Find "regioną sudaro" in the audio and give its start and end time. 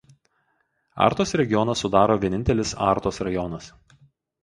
1.41-2.17